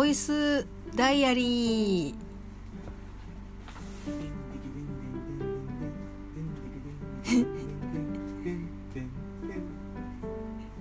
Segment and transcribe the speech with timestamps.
[0.00, 2.14] ボイスダイアリー。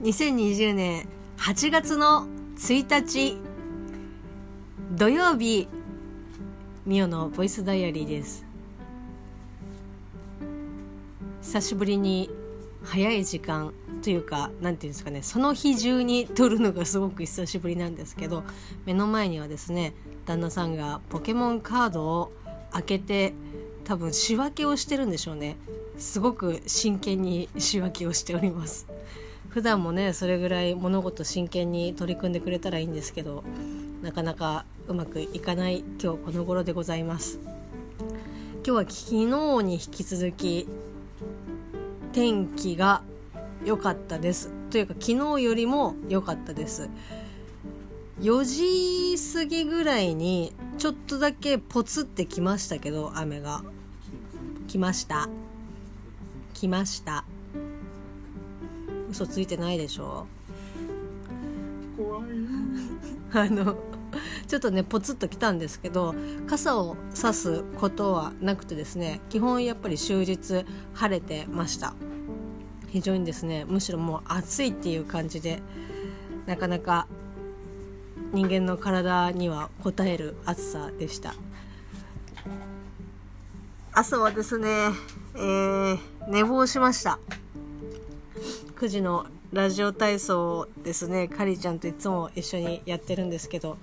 [0.02, 3.38] 2020年8月の1日
[4.96, 5.68] 土曜日
[6.86, 8.46] ミオのボイスダイアリーです。
[11.42, 12.30] 久しぶりに
[12.84, 18.44] 早い時間というか何て言うんですかねその日中に撮るのがすごく久しぶりなんですけど
[18.86, 19.94] 目の前にはですね
[20.26, 22.32] 旦那さんがポケモンカードを
[22.72, 23.34] 開けて
[23.84, 25.58] 多分仕分けをしてるんでしょうね。
[25.98, 28.88] すごく真剣に仕分けをしております。
[29.50, 33.44] 普段もねそれぐらい物事真剣に取り組んでくれたらいいんですけど
[34.04, 37.40] なかなかうまくいかない今日この頃でございます。
[38.64, 40.68] 今日は昨日に引き続き
[42.12, 43.04] 天気が
[43.64, 44.52] 良かったです。
[44.70, 46.90] というか昨日よりも良かったです。
[48.22, 48.44] 4
[49.16, 53.64] 時過ぎぐらいにちょっとだけポツってきましたけど雨が。
[54.68, 55.28] 来ました。
[56.54, 57.26] 来ました。
[59.10, 60.28] 嘘ついてないでしょ？
[61.98, 62.30] 怖い。
[63.34, 63.76] あの
[64.50, 66.16] ちょっとねポツッと来たんですけど
[66.48, 71.94] 傘を差すことはなくてですね基本やっぱり終日晴れてました。
[72.88, 75.62] 非常にですねむしろもう暑いっていう感じで
[76.48, 77.06] なかなか
[78.34, 81.36] 人間の体には応える暑さでした。
[83.92, 84.68] 朝はですね、
[85.36, 87.20] えー、寝坊しました。
[88.78, 93.78] 9時のラジオ体操をですねかりちゃんといつも一緒にやってるんですけど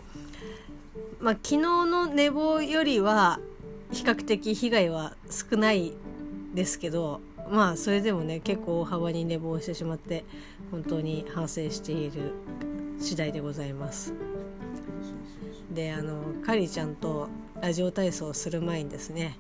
[1.21, 3.41] まあ昨日の寝坊よりは
[3.91, 5.93] 比較的被害は少ない
[6.55, 10.25] ですけどまあそれでもね結構大幅に寝坊してしまって
[10.71, 12.33] 本当に反省している
[12.99, 14.15] 次第でございます。
[15.71, 17.29] であのかりちゃんと
[17.61, 19.39] ラジオ体操をする前にですね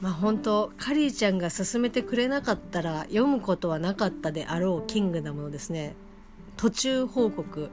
[0.00, 5.94] まあ本当カリーちゃんが勧めてくれなかったら読むことはなかったであろうキングダムのですね
[6.56, 7.70] 途中報告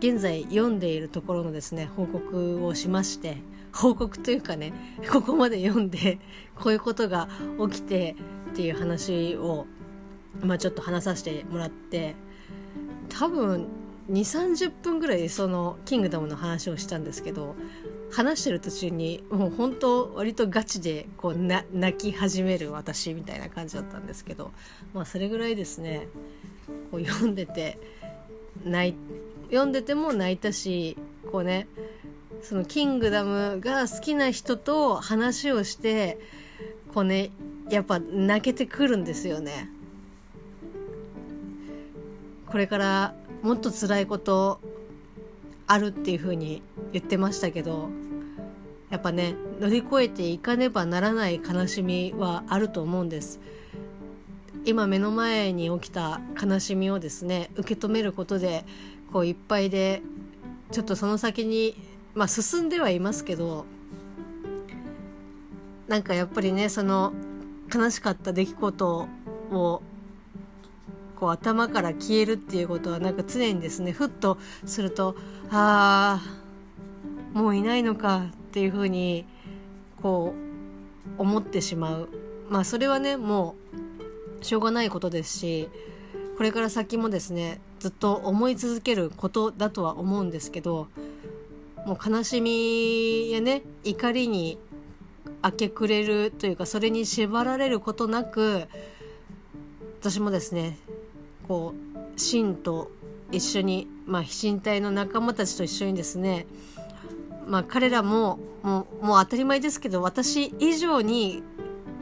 [0.00, 3.38] 現在読んでいるところのですね報告をしまして
[3.72, 4.72] 報告というかね
[5.10, 6.18] ここまで読んで
[6.56, 7.28] こういうことが
[7.70, 8.16] 起きて
[8.52, 9.66] っていう話を
[10.40, 12.14] まあちょっと話させてもらって
[13.08, 13.66] 多分
[14.10, 17.56] 2 3 0分ぐらいその「キングダム」の話をしたんですけど
[18.10, 21.66] 話してる途中にもう本当割とガチでこう泣
[21.96, 24.50] き始める私みたいな感じだったんですけど
[24.94, 26.08] まあそれぐらいですね
[26.90, 27.78] こう読んでて
[28.64, 30.96] 泣いて読んでても泣いたし
[31.30, 31.68] こうね
[32.42, 36.18] その「キングダム」が好きな人と話をして
[36.94, 37.30] こうね
[37.70, 39.70] やっぱ泣けてくるんですよね。
[42.46, 44.58] これからもっと辛いこと
[45.66, 47.90] あるっていう風に言ってましたけど
[48.88, 53.38] やっぱね乗り越えていかねばならない悲しみはあると思うんです
[54.64, 58.64] 今目の前に起きた悲しみをですね受け止めることで
[59.12, 60.02] こういっぱいで
[60.70, 61.74] ちょっとその先に
[62.14, 63.64] まあ進んではいますけど
[65.86, 67.12] なんかやっぱりねその
[67.74, 69.08] 悲しかった出来事
[69.50, 69.82] を
[71.16, 75.16] こう頭から消えるっていうことはなんか常にですねふっとすると
[75.50, 76.22] あ
[77.34, 79.24] あもういないのかっていうふうに
[80.02, 80.34] こ
[81.18, 82.08] う思ってしまう。
[82.48, 83.56] まあそれはねも
[84.40, 85.68] うしょうがないことですし
[86.38, 90.86] これから先もですねずっと思い続けることだとは思うんですけど
[91.84, 94.56] もう悲しみやね怒りに
[95.42, 98.68] 明け暮れるというかそれに縛られることなく
[100.00, 100.78] 私もですね
[101.48, 102.92] こうシと
[103.32, 106.46] 一緒に、まあ、飛信隊の仲間たちと一緒にですね、
[107.48, 111.42] まあ、彼らももうもう当たり前ですけど私以上に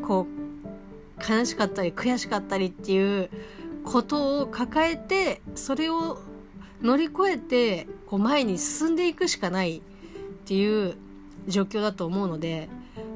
[0.07, 3.31] こう悲しかったり悔しかったりっていう
[3.87, 6.19] ことを抱えてそれを
[6.83, 9.81] 乗り越えてこう前に進んでいくしかないっ
[10.45, 10.97] ていう
[11.47, 12.69] 状況だと思うので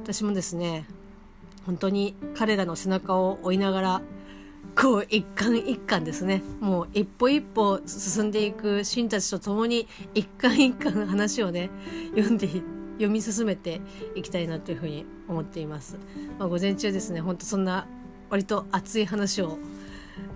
[0.03, 0.85] 私もですね
[1.65, 4.01] 本当に彼らの背中を追いながら
[4.75, 6.41] こう一巻一巻ですね。
[6.61, 11.69] もう一歩一歩進んでいくシたちと共に一巻一巻話をね
[12.15, 12.47] 読んで
[12.93, 13.81] 読み進めて
[14.15, 15.97] いきたいなというふうに思っています、
[16.39, 17.87] まあ、午前中ですねほんとそんな
[18.29, 19.57] 割と熱い話を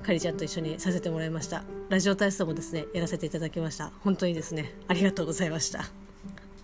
[0.04, 1.64] かりちゃんと一緒にさせてもらいました。
[1.90, 3.92] ラジオ体操もですねやらせていただきました。
[4.04, 5.86] 本当にですねありがとうございました。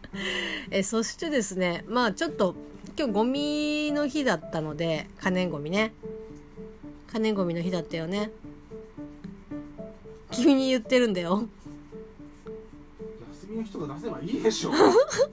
[0.70, 2.56] えそしてですねまあちょっと
[2.98, 5.94] 今日ゴミの日だったので可燃ゴミね。
[7.12, 8.32] 可燃ごみの日だったよね。
[10.32, 11.48] 君に言ってるんだよ。
[13.44, 14.72] 休みの人が出せばいいでしょ。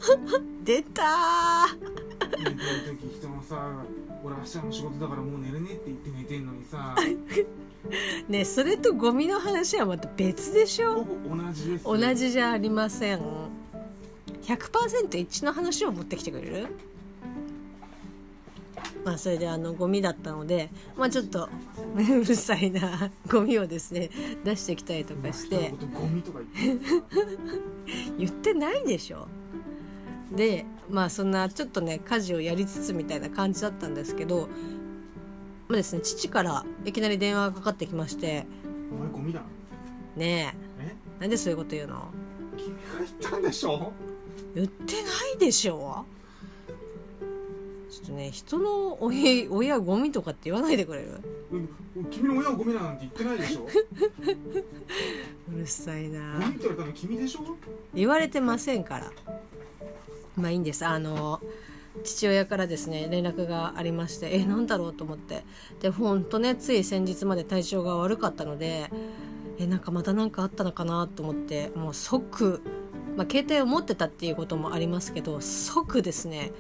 [0.64, 2.08] 出たー。
[3.19, 3.85] 人もさ
[4.25, 6.96] 俺明日の仕事だからもう寝るねって言って寝てんのにさ
[8.28, 11.06] ねそれとゴミの話はまた別でしょ？
[11.28, 13.20] 同じです同じじゃありません。
[14.42, 16.66] 100%一致の話を持ってきてくれる？
[19.04, 21.48] まあそれであのゴミだったのでまあちょっと
[21.96, 24.10] うるさいなゴミをですね
[24.44, 25.72] 出してきたりとかして。
[25.94, 26.86] ゴミとか言って。
[28.19, 29.28] 言ってないでしょ。
[30.34, 34.48] でまあそんなちょっとね家事をやりつつみたいな感じだったんですけど
[35.69, 36.00] まあですね。
[36.00, 38.47] 父からいきなり電話がかかってきまして。
[38.91, 39.43] お前ゴミだ
[40.17, 40.87] 「ねえ。
[41.20, 41.20] え？
[41.20, 42.09] なんでそういうこと言うの？
[42.56, 43.93] 君が言ったんでしょ？
[44.55, 46.06] 言ってないでしょ。
[47.91, 51.20] ちょっとね人の親親ゴミとかって言わないでくれる？
[51.53, 51.69] うん
[52.11, 53.67] 君の親はゴミだなんて言ってないでしょ？
[55.53, 56.38] うるさいな。
[56.38, 57.41] ゴミって言われたの君でしょ？
[57.94, 59.12] 言われてませんから。
[60.37, 60.87] まあいいんです。
[60.87, 61.41] あの
[62.03, 65.45] 父親からですね連絡がありましてえなんだろうと思って
[65.81, 68.91] でほんとねつい先日まで体調が悪かったので
[69.59, 72.62] えなんかまた何かあったのかなと思ってもう即、
[73.17, 76.53] まあ、携帯を持ってたっていうこともありますけど即ですね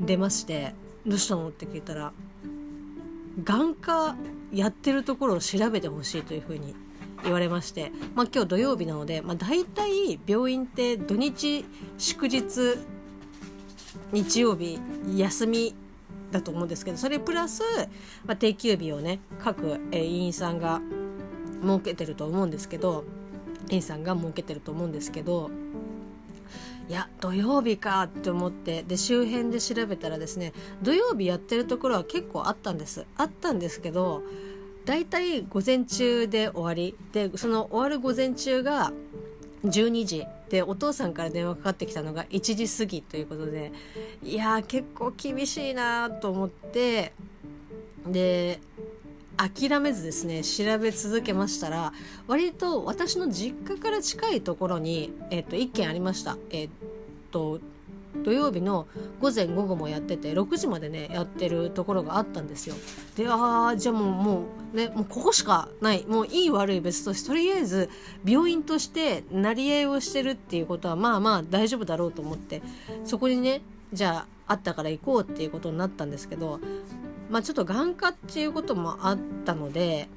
[0.00, 0.74] 出まして
[1.06, 2.12] 「どうしたの?」って聞いたら
[3.42, 4.16] 眼科
[4.52, 6.74] やってるところを調べてほしいというふうに
[7.24, 11.64] 言われまして、まあ、今日土曜日なので、まあ、大体病院って土日
[11.96, 12.76] 祝日
[14.12, 14.78] 日曜日
[15.16, 15.74] 休み
[16.30, 17.62] だと思うんですけどそれプラス、
[18.24, 20.80] まあ、定休日をね各、えー、医院さんが
[21.62, 23.04] 設けてると思うんですけど
[23.70, 25.50] 医院さんが設けてると思うんですけど
[26.88, 30.52] いや土曜日かって思ってで周辺で調べたらですね
[30.82, 33.06] 土曜日やってるところは結構あったんです。
[33.16, 34.22] あったんですけど
[34.84, 36.96] 大体午前中で終わり。
[37.12, 38.92] でその終わる午前中が
[39.64, 43.72] 12時でお父さんから電話かかってきたのが1時過ぎということで
[44.22, 47.12] いやー結構厳しいなと思って
[48.06, 48.60] で
[49.36, 51.92] 諦めずですね調べ続けましたら
[52.26, 56.36] 割と私の実家から近いところに、えっと1軒ありました。
[56.50, 56.70] えっ
[57.30, 57.58] と
[58.22, 58.86] 土曜日の
[59.20, 62.74] 午前午後もやってて6時までねやってるところがあったんですよ。
[63.16, 67.90] でああじゃあもうもうねもうここしかないもういい悪い別としてとりあえず
[68.24, 72.62] 病院としてなり合いをしてるっていうことはまあまあ大丈夫だろうと思って
[73.04, 73.60] そこにね
[73.92, 76.60] じゃああったから行こうっていうことになったんですけど
[77.30, 80.08] まあちょっと眼科っていうこともあったので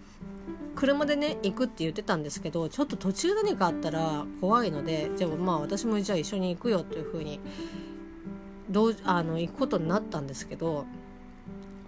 [0.76, 7.40] 車でね行くって言ってたんですけどちょっと途中何かあったら怖いのでじゃあまあ私もじゃあ一緒に行くよというふうに
[8.70, 10.86] どうあの行くことになったんですけど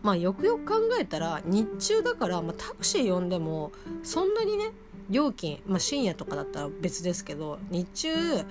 [0.04, 3.72] まあよくよく考えたら日中だから、まあ、タクシー呼んでも
[4.04, 4.72] そんなにね
[5.10, 8.46] 料金、まあ、深夜とかだったら別ですけど日中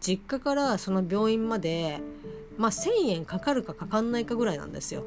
[0.00, 2.00] 実家からその病院まで、
[2.58, 5.04] まあ、1,000円かかるかかかんないかぐらいなんですよ。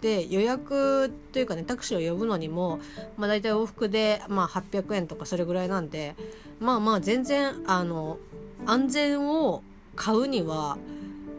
[0.00, 2.78] で予約というかねタクシーを呼ぶのにも、
[3.16, 6.14] まあ、大体往復で、まあ、800円とかそれぐらいなんで
[6.60, 8.18] まあまあ全然あの
[8.66, 9.62] 安全を
[9.96, 10.76] 買うには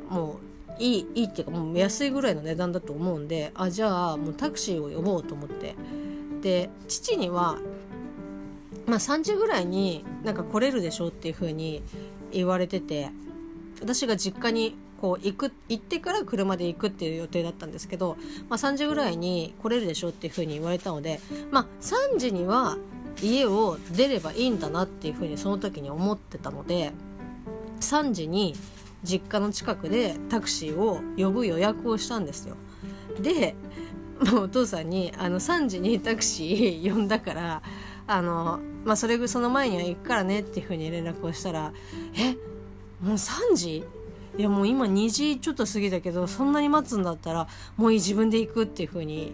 [0.10, 0.40] も
[0.80, 5.76] ういいいいっていうかもう安いぐらいの値段だと思うんであじゃあもうタクシーを呼ぼうと思って。
[6.46, 7.58] で父には、
[8.86, 11.82] まあ、3時ぐらいになんか来れるでしょっていう風に
[12.32, 13.10] 言われてて
[13.82, 18.16] 私が実家にこう行く行ってから車で行くっていう予定だったんですけど、
[18.48, 21.20] まあ、3時ぐらいに来れるでしょっていう風に言われたので、
[21.50, 22.78] まあ、3時には
[23.24, 26.92] 家を出ればいいんだなっていう風にその時に思ってたので
[27.82, 28.56] 3時に
[29.06, 32.56] 実家の近くでタクシーを呼ぶ予約をしたんですよ。
[33.22, 33.56] で
[34.32, 37.62] もうお父さんにあの3時にタクシー呼んだから
[38.08, 41.74] あの、まあ、それその前には行くからねっていう風に連絡をしたら
[42.18, 42.34] 「え
[43.02, 43.84] もう3時？
[44.38, 47.48] いやもう今2時ちょっと過ぎたけどそんなに待つんだったら
[47.78, 49.34] もういい自分で行くっていう風に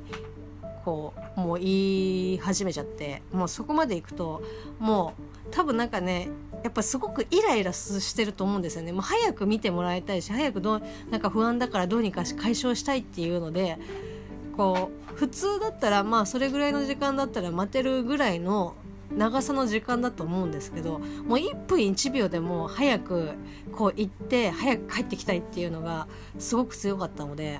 [0.86, 4.44] こうもう言い始めちゃってもうそこまで行くと
[4.80, 5.14] も
[5.48, 6.30] う多分なんかね
[6.64, 8.92] やっぱすごくイライラしてると思うんですよね。
[8.92, 13.78] もう早く見てもらいたいし早くどうなんか不安だからどうにか解消したいっていうので
[14.56, 18.76] こう普通だったらまあそれぐらいの時間だったら待てるぐらいの
[19.16, 23.32] 長さの時間だと思うんですけどもう1分1秒でも早く
[23.74, 26.08] こう行って早く帰ってきたいっていうのが
[26.40, 27.60] すごく強かったので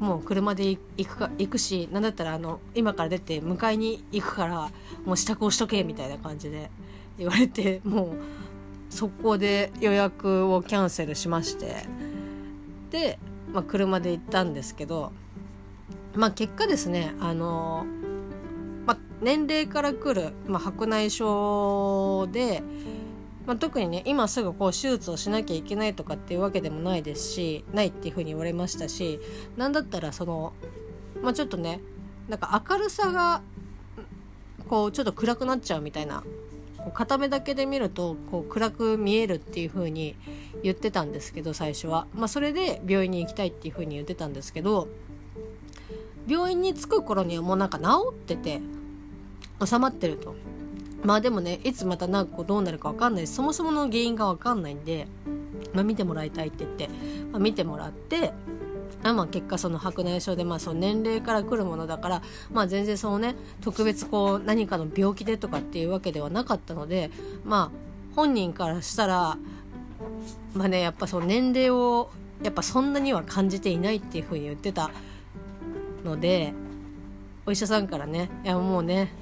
[0.00, 4.70] もう車で行くか行くし何だったらあの今から出て迎えに行くから
[5.04, 6.70] もう支度をしとけみたいな感じで。
[7.18, 11.86] 言われてもう速攻で予約をキャンセルしまして。
[12.90, 13.18] で、
[13.52, 15.12] まあ、車で行ったんですけど
[16.14, 17.86] まあ結果ですねあの
[18.86, 22.62] まあ、年齢からくる、まあ、白内障で
[23.46, 29.20] まあ、特にね今すぐこう手術をしなきゃいけないとかっていうわけでもないですしないっていうふうに言われましたし
[29.56, 30.52] 何だったらその、
[31.22, 31.80] まあ、ちょっとね
[32.28, 33.40] なんか明るさが
[34.68, 36.24] こうちょっと暗くなっちゃうみたいな
[36.94, 40.16] 片目だけで見るとこう暗く見えるっていう風に
[40.62, 44.88] 言ってたんですけど最初は、まあ、それで病院に行きたいっていう風に言ってたんですけど
[46.26, 48.60] 病院に着く頃にはもうなんか治ってて
[49.64, 50.34] 収まってると。
[51.04, 55.06] まあでもねいつまたなんかどうなるか分かんないそもそもの原因が分かんないんで、
[55.72, 56.88] まあ、見てもらいたいって言って、
[57.30, 58.32] まあ、見てもらって
[59.04, 67.10] あまあ、結果その白内障で、まあ、その年齢から来るものだから、まあ、全然そのね特別こう何かの病気でとかっていうわけではなかったので
[67.44, 69.38] まあ本人からしたら
[70.54, 72.10] まあねやっぱその年齢を
[72.42, 74.90] やっぱそんなには感じていないっていうふうに言ってた
[76.04, 76.52] ので
[77.46, 79.12] お医者さんからねいやもうね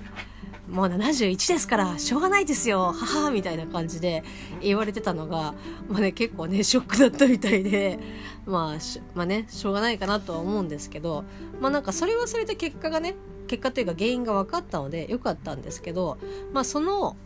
[0.69, 2.93] もう71ですからしょうがないですよ。
[2.93, 4.25] 母みたいな感じで
[4.61, 5.55] 言われてたのが、
[5.89, 7.99] まあね、結構ねショックだったみたいで、
[8.47, 8.79] まあ、
[9.15, 11.25] まあねしょうがないかなとは思うんですけど
[11.61, 13.15] まあなんかそれはそれで結果がね
[13.47, 16.19] 結果というか原因が分かったので良かったんですけど、
[16.53, 17.17] まあ、その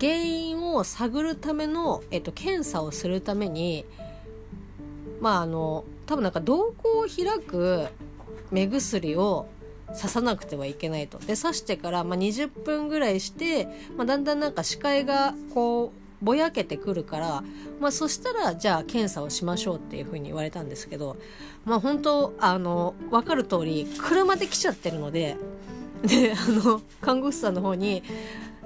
[0.00, 3.84] 原因を探るための、えっと、検査をするために
[5.20, 7.88] まああの多分なんか瞳孔を開く
[8.50, 9.48] 目薬を
[9.88, 11.18] 刺さなくてはいけないと。
[11.18, 17.44] で刺してから、まあ、20分ぐらいして、まあ、だんだんなんか視界がこうぼやけてくるから、
[17.80, 21.16] まあ、そしたらじゃあ検査をしましょうっていうふうに言われたんですけど、
[21.64, 25.36] まあ、本当あの分かる通り車で来ちゃってるので
[26.04, 28.02] であの看護師さんの方に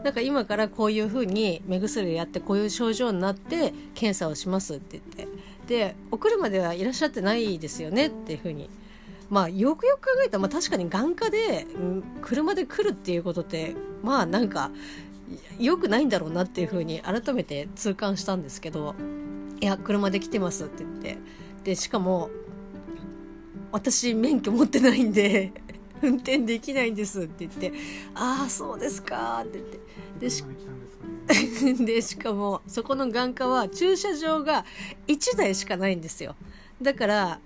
[0.02, 5.28] なんか今からこういうふうに目薬をやってこういう症状になって検査をしますって言って
[5.66, 8.70] でお車ではいらっしゃってないですよねっていうふうに
[9.30, 14.70] まあよくよく考えたら、まあ、確かに眼科で、うん、車で来るっていうことってまあなんか
[15.58, 18.94] 良くないんだろうなっていうふうに改めて痛感したんですけど
[19.60, 21.18] いや車で来てますって言って
[21.64, 22.30] でしかも
[23.72, 25.52] 私免許持ってないんで
[26.02, 27.72] 運転できないんですって言って
[28.14, 29.78] ああそうですかって言って
[30.18, 30.44] でし
[31.84, 34.64] で しかもそこの眼科は駐車場が
[35.06, 36.34] 1台しかないんですよ。
[36.82, 37.40] だから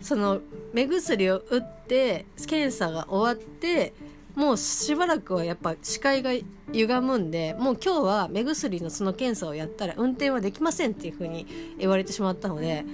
[0.00, 0.40] その
[0.72, 3.94] 目薬を打って検査が終わって
[4.34, 6.30] もうしばらくはやっぱ視界が
[6.72, 11.46] 歪むんでもう今日は目薬のその検査をやったら運転はできませんっていうふうに
[11.78, 12.84] 言われてしまったので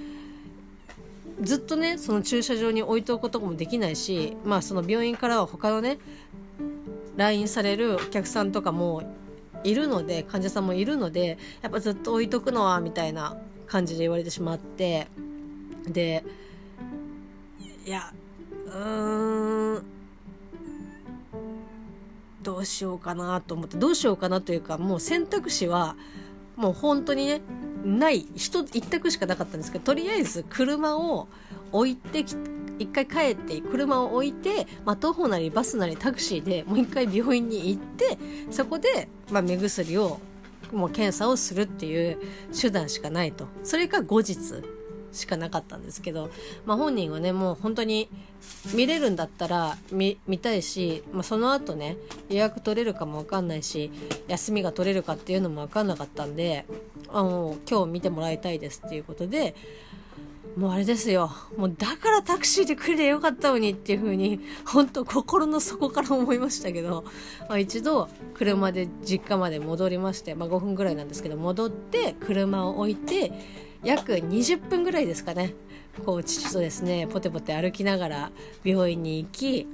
[1.42, 5.98] ずっとねその駐車場に置いておくこともできないしまあその病院からは他のね
[7.16, 9.02] 来院されるお客さんとかも
[9.64, 15.08] いるので患者さんもいるのでやっぱずっと置いとくのはみたいな感じで言われてしまって
[15.86, 16.24] で
[17.84, 18.12] いや
[18.66, 19.94] うーん。
[22.44, 25.96] どうしようかなと思ってどうしようかなというかもう選択肢は
[26.56, 27.40] もう本当にね
[27.84, 31.26] ない人一択しかなかったんですけどとりあえず車を
[31.72, 32.24] 置いて
[32.78, 38.18] 一回帰って車を置いて、まあ、徒歩なりバスなりタクシーでもう一回病院に行って
[38.50, 40.20] そこで、まあ、目薬を
[40.72, 42.18] もう検査をするっていう
[42.58, 43.46] 手段しかないと。
[43.62, 44.36] それか後日。
[45.14, 46.30] しかなかったんですけど、
[46.66, 48.08] まあ、本人はねもう本当に
[48.74, 51.96] 見れるんだったら見たいし、まあ、その後ね
[52.28, 53.90] 予約取れるかも分かんないし
[54.28, 56.66] 休みが取れるかっていうのも分かんなかったんで
[57.08, 59.54] あの今日見てもらいたいですっていうことで
[60.56, 61.32] もうあれですよ。
[61.56, 67.04] もうだからタクシーで来りゃよかったのにっていう風に、本当心の底から思いましたけど、
[67.48, 73.32] まあ、一度車で実家まで戻りまして、まあ、5分ぐらいなんですけど、戻って車を置いて、
[73.84, 75.54] 約20分ぐらいですかね
[76.04, 78.30] こう父とですねポテポテ歩きながら
[78.64, 79.66] 病院に行き、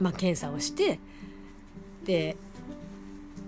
[0.00, 1.00] まあ、検査をして
[2.04, 2.36] で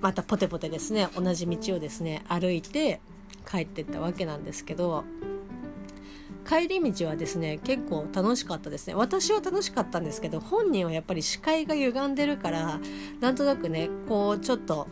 [0.01, 3.01] またポテポテですね同じ道をですね歩いて
[3.49, 5.05] 帰ってったわけなんですけど
[6.51, 8.95] 帰り道はですね結構楽しかったですね。
[8.95, 12.81] 私は楽しかったんですけど本人はやっぱり視界が歪んでるから
[13.21, 14.89] なんとなくねこうちょっと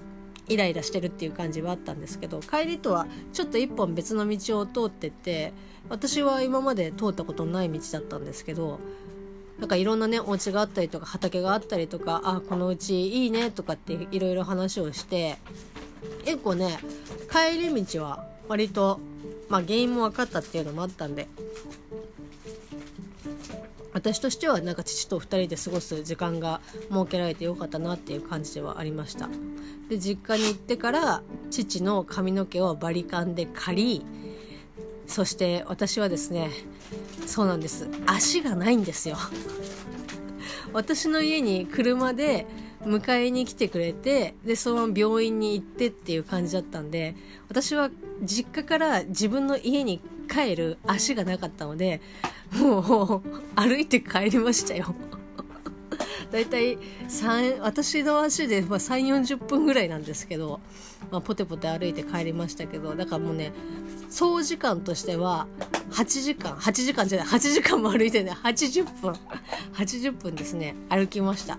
[0.47, 5.53] イライラしてるっていう感じはあったんですけど帰りとはちょっと一本別の道を通ってて
[5.89, 8.79] 私は今まで通ったことない道だったんですけど
[9.59, 15.39] なんかいろんなねお家があったりとか畑があったりとかあこのうちいいねとかっていろいろ話をして
[16.25, 16.79] 結構ね
[17.33, 19.01] 帰り道は割と
[19.49, 21.29] まあ原因も分かったっていうのもあったんで。
[23.95, 29.29] 私としてはなんか父と2人で過ごす時間が設けられてよかったなっていう感じではありました。
[29.89, 34.07] で実家に行ってから父の髪の毛をバリカンで刈り
[35.09, 36.51] そして私はですね
[37.27, 37.89] そうなんです。
[38.07, 39.17] 足がないんですよ。
[40.73, 42.47] 私の家に車で
[42.89, 47.15] 迎えに来てくれてでその病院に行ってっていう感じだったんで
[47.49, 47.91] 私は
[48.23, 52.01] 実家から自分の家に帰る足がなかったので
[52.53, 53.23] もう
[53.55, 54.95] 歩いて帰りましたよ。
[56.31, 56.79] だいたい
[57.61, 60.61] 私の足で、まあ、3 4 0分ぐらいなんですけど、
[61.11, 63.53] まあ、ポテポテ歩いて帰りましたけどだからもうね
[64.11, 65.47] 総時間としては
[65.91, 69.15] 8時間8時間じゃない8時間も歩いてね80分
[69.73, 71.59] 80分ですね歩きました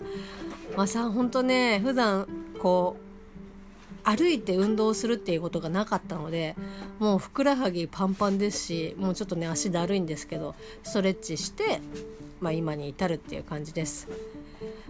[0.79, 2.25] まあさ本当ね普段
[2.57, 6.55] こう歩いて運動するっていうことがなかったので
[6.99, 11.81] もうふくらはぎパンパンですしもうちょっとね足だるいんですけどストレッチして、
[12.39, 14.07] まあ、今に至るっていう感じです。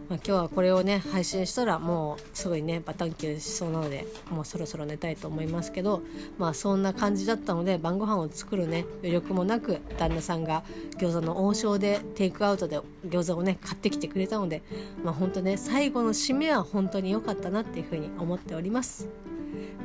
[0.09, 6.01] まあ、今日はこれをね配信したらもうすごいねバタンキューしそうなのでもうそろそろ寝たいと思いますけど
[6.37, 10.63] まあそんな感じだったので晩ご飯を作るね余力もなく旦那さんが
[10.97, 14.61] 餃子の王将でテイクアウトで餃子をね買ってきてくれたので
[15.03, 19.07] まあ本当ね最後の締めは本当に良かったなっていうふうに思っております。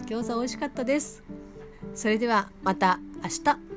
[0.06, 1.22] 餃子美味しかったです。
[1.94, 3.73] それではまた明日。